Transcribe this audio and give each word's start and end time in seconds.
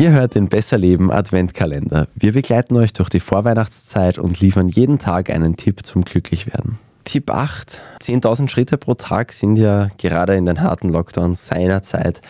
Ihr 0.00 0.12
hört 0.12 0.34
den 0.34 0.48
Besser 0.48 0.78
Leben 0.78 1.12
Adventkalender. 1.12 2.08
Wir 2.14 2.32
begleiten 2.32 2.74
euch 2.76 2.94
durch 2.94 3.10
die 3.10 3.20
Vorweihnachtszeit 3.20 4.16
und 4.16 4.40
liefern 4.40 4.70
jeden 4.70 4.98
Tag 4.98 5.28
einen 5.28 5.56
Tipp 5.56 5.84
zum 5.84 6.06
Glücklichwerden. 6.06 6.78
Tipp 7.04 7.30
8. 7.30 7.78
10.000 8.00 8.48
Schritte 8.48 8.78
pro 8.78 8.94
Tag 8.94 9.32
sind 9.34 9.56
ja 9.56 9.88
gerade 9.98 10.36
in 10.36 10.46
den 10.46 10.62
harten 10.62 10.88
Lockdowns 10.88 11.48
seiner 11.48 11.82
Zeit 11.82 12.22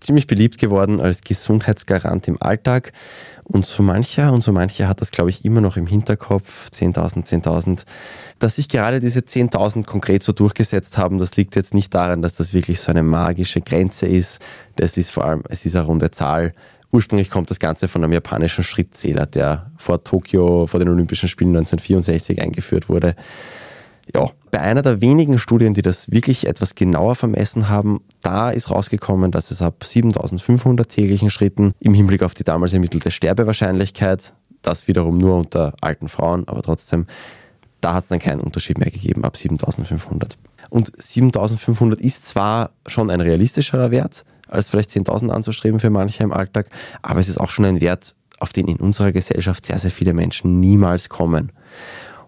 ziemlich 0.00 0.26
beliebt 0.26 0.58
geworden 0.58 1.00
als 1.00 1.20
Gesundheitsgarant 1.22 2.26
im 2.28 2.40
Alltag. 2.40 2.92
Und 3.44 3.66
so 3.66 3.82
mancher 3.82 4.32
und 4.32 4.42
so 4.42 4.52
mancher 4.52 4.88
hat 4.88 5.00
das, 5.00 5.10
glaube 5.10 5.30
ich, 5.30 5.44
immer 5.44 5.60
noch 5.60 5.76
im 5.76 5.86
Hinterkopf. 5.86 6.68
10.000, 6.70 7.26
10.000. 7.26 7.84
Dass 8.38 8.56
sich 8.56 8.68
gerade 8.68 9.00
diese 9.00 9.20
10.000 9.20 9.84
konkret 9.84 10.22
so 10.22 10.32
durchgesetzt 10.32 10.98
haben, 10.98 11.18
das 11.18 11.36
liegt 11.36 11.56
jetzt 11.56 11.74
nicht 11.74 11.92
daran, 11.94 12.22
dass 12.22 12.36
das 12.36 12.54
wirklich 12.54 12.80
so 12.80 12.90
eine 12.90 13.02
magische 13.02 13.60
Grenze 13.60 14.06
ist. 14.06 14.40
Das 14.76 14.96
ist 14.96 15.10
vor 15.10 15.24
allem, 15.24 15.42
es 15.48 15.66
ist 15.66 15.74
eine 15.74 15.84
runde 15.84 16.10
Zahl. 16.10 16.54
Ursprünglich 16.92 17.30
kommt 17.30 17.50
das 17.50 17.60
Ganze 17.60 17.88
von 17.88 18.02
einem 18.02 18.12
japanischen 18.12 18.64
Schrittzähler, 18.64 19.26
der 19.26 19.70
vor 19.76 20.02
Tokio, 20.02 20.66
vor 20.66 20.80
den 20.80 20.88
Olympischen 20.88 21.28
Spielen 21.28 21.50
1964 21.50 22.40
eingeführt 22.40 22.88
wurde. 22.88 23.14
Ja, 24.14 24.30
bei 24.50 24.60
einer 24.60 24.82
der 24.82 25.00
wenigen 25.00 25.38
Studien, 25.38 25.74
die 25.74 25.82
das 25.82 26.10
wirklich 26.10 26.46
etwas 26.46 26.74
genauer 26.74 27.14
vermessen 27.14 27.68
haben, 27.68 28.00
da 28.22 28.50
ist 28.50 28.70
rausgekommen, 28.70 29.30
dass 29.30 29.50
es 29.50 29.62
ab 29.62 29.84
7500 29.84 30.88
täglichen 30.88 31.30
Schritten 31.30 31.72
im 31.80 31.94
Hinblick 31.94 32.22
auf 32.22 32.34
die 32.34 32.44
damals 32.44 32.72
ermittelte 32.72 33.10
Sterbewahrscheinlichkeit, 33.10 34.34
das 34.62 34.88
wiederum 34.88 35.18
nur 35.18 35.36
unter 35.36 35.74
alten 35.80 36.08
Frauen, 36.08 36.46
aber 36.48 36.62
trotzdem, 36.62 37.06
da 37.80 37.94
hat 37.94 38.04
es 38.04 38.08
dann 38.08 38.18
keinen 38.18 38.40
Unterschied 38.40 38.78
mehr 38.78 38.90
gegeben 38.90 39.24
ab 39.24 39.36
7500. 39.36 40.36
Und 40.68 40.92
7500 40.96 42.00
ist 42.00 42.26
zwar 42.26 42.70
schon 42.86 43.10
ein 43.10 43.20
realistischerer 43.20 43.90
Wert, 43.90 44.24
als 44.48 44.68
vielleicht 44.68 44.90
10.000 44.90 45.30
anzustreben 45.30 45.80
für 45.80 45.90
manche 45.90 46.22
im 46.22 46.32
Alltag, 46.32 46.68
aber 47.02 47.20
es 47.20 47.28
ist 47.28 47.38
auch 47.38 47.50
schon 47.50 47.64
ein 47.64 47.80
Wert, 47.80 48.14
auf 48.40 48.52
den 48.52 48.68
in 48.68 48.76
unserer 48.76 49.12
Gesellschaft 49.12 49.66
sehr, 49.66 49.78
sehr 49.78 49.90
viele 49.90 50.12
Menschen 50.12 50.60
niemals 50.60 51.08
kommen. 51.08 51.52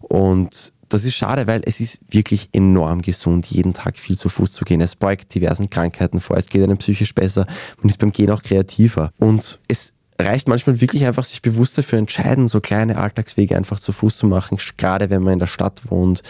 Und 0.00 0.72
das 0.92 1.04
ist 1.04 1.14
schade, 1.14 1.46
weil 1.46 1.62
es 1.64 1.80
ist 1.80 2.00
wirklich 2.10 2.48
enorm 2.52 3.02
gesund, 3.02 3.46
jeden 3.46 3.74
Tag 3.74 3.96
viel 3.96 4.16
zu 4.16 4.28
Fuß 4.28 4.52
zu 4.52 4.64
gehen. 4.64 4.80
Es 4.80 4.96
beugt 4.96 5.34
diversen 5.34 5.70
Krankheiten 5.70 6.20
vor, 6.20 6.36
es 6.36 6.46
geht 6.46 6.62
einem 6.62 6.78
psychisch 6.78 7.14
besser, 7.14 7.46
man 7.78 7.88
ist 7.88 7.98
beim 7.98 8.12
Gehen 8.12 8.30
auch 8.30 8.42
kreativer. 8.42 9.10
Und 9.18 9.60
es 9.68 9.94
reicht 10.20 10.48
manchmal 10.48 10.80
wirklich 10.80 11.06
einfach, 11.06 11.24
sich 11.24 11.42
bewusst 11.42 11.78
dafür 11.78 11.98
entscheiden, 11.98 12.48
so 12.48 12.60
kleine 12.60 12.98
Alltagswege 12.98 13.56
einfach 13.56 13.80
zu 13.80 13.92
Fuß 13.92 14.16
zu 14.16 14.26
machen, 14.26 14.58
gerade 14.76 15.10
wenn 15.10 15.22
man 15.22 15.34
in 15.34 15.38
der 15.38 15.46
Stadt 15.46 15.82
wohnt. 15.90 16.22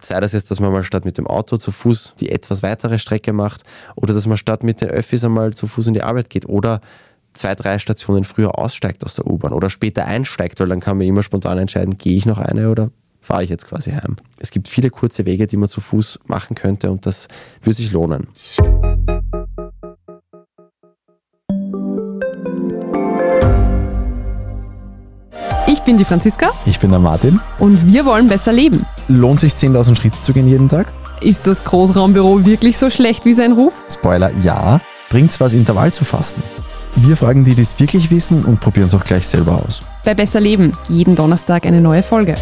Sei 0.00 0.18
das 0.18 0.32
jetzt, 0.32 0.50
dass 0.50 0.60
man 0.60 0.72
mal 0.72 0.82
statt 0.82 1.04
mit 1.04 1.18
dem 1.18 1.26
Auto 1.26 1.56
zu 1.58 1.72
Fuß 1.72 2.14
die 2.20 2.30
etwas 2.30 2.62
weitere 2.62 2.98
Strecke 2.98 3.32
macht 3.32 3.64
oder 3.96 4.14
dass 4.14 4.26
man 4.26 4.38
statt 4.38 4.62
mit 4.64 4.80
den 4.80 4.88
Öffis 4.88 5.24
einmal 5.24 5.52
zu 5.52 5.66
Fuß 5.66 5.88
in 5.88 5.94
die 5.94 6.02
Arbeit 6.02 6.30
geht 6.30 6.46
oder 6.48 6.80
zwei, 7.32 7.54
drei 7.54 7.78
Stationen 7.78 8.24
früher 8.24 8.58
aussteigt 8.58 9.04
aus 9.04 9.14
der 9.14 9.26
U-Bahn 9.26 9.52
oder 9.52 9.70
später 9.70 10.06
einsteigt, 10.06 10.58
weil 10.60 10.68
dann 10.68 10.80
kann 10.80 10.96
man 10.96 11.06
immer 11.06 11.22
spontan 11.22 11.58
entscheiden, 11.58 11.98
gehe 11.98 12.16
ich 12.16 12.26
noch 12.26 12.38
eine 12.38 12.70
oder 12.70 12.90
fahre 13.20 13.44
ich 13.44 13.50
jetzt 13.50 13.66
quasi 13.66 13.92
heim. 13.92 14.16
Es 14.38 14.50
gibt 14.50 14.68
viele 14.68 14.90
kurze 14.90 15.26
Wege, 15.26 15.46
die 15.46 15.56
man 15.56 15.68
zu 15.68 15.80
Fuß 15.80 16.20
machen 16.26 16.54
könnte 16.54 16.90
und 16.90 17.06
das 17.06 17.28
würde 17.62 17.76
sich 17.76 17.92
lohnen. 17.92 18.28
Ich 25.66 25.82
bin 25.82 25.96
die 25.96 26.04
Franziska. 26.04 26.50
Ich 26.66 26.78
bin 26.80 26.90
der 26.90 26.98
Martin. 26.98 27.40
Und 27.58 27.92
wir 27.92 28.04
wollen 28.04 28.28
besser 28.28 28.52
leben. 28.52 28.84
Lohnt 29.08 29.40
sich 29.40 29.52
10.000 29.52 29.96
Schritte 29.96 30.20
zu 30.20 30.32
gehen 30.32 30.48
jeden 30.48 30.68
Tag? 30.68 30.92
Ist 31.20 31.46
das 31.46 31.64
Großraumbüro 31.64 32.44
wirklich 32.44 32.78
so 32.78 32.90
schlecht 32.90 33.24
wie 33.24 33.34
sein 33.34 33.52
Ruf? 33.52 33.72
Spoiler, 33.90 34.30
ja. 34.42 34.80
Bringt's 35.10 35.40
was, 35.40 35.54
Intervall 35.54 35.92
zu 35.92 36.04
fassen? 36.04 36.42
Wir 36.96 37.16
fragen 37.16 37.44
die, 37.44 37.54
die 37.54 37.62
es 37.62 37.78
wirklich 37.78 38.10
wissen 38.10 38.44
und 38.44 38.60
probieren 38.60 38.86
es 38.86 38.94
auch 38.94 39.04
gleich 39.04 39.26
selber 39.26 39.62
aus. 39.64 39.82
Bei 40.04 40.14
Besser 40.14 40.40
Leben, 40.40 40.72
jeden 40.88 41.14
Donnerstag 41.14 41.66
eine 41.66 41.80
neue 41.80 42.02
Folge. 42.02 42.34